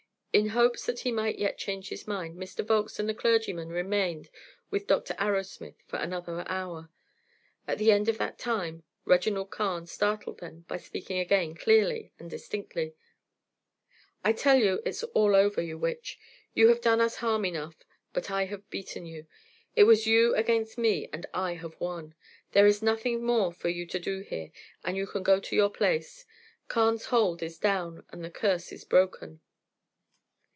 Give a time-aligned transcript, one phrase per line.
[0.33, 2.65] In hopes that he might yet change his mind, Mr.
[2.65, 4.29] Volkes and the clergyman remained
[4.69, 5.13] with Dr.
[5.19, 6.89] Arrowsmith for another hour.
[7.67, 12.29] At the end of that time Reginald Carne startled them by speaking again, clearly and
[12.29, 12.95] distinctly:
[14.23, 16.17] "I tell you it's all over, you witch;
[16.53, 17.83] you have done us harm enough,
[18.13, 19.27] but I have beaten you.
[19.75, 22.15] It was you against me, and I have won.
[22.53, 24.53] There is nothing more for you to do here,
[24.85, 26.25] and you can go to your place.
[26.69, 29.41] Carne's Hold is down, and the curse is broken."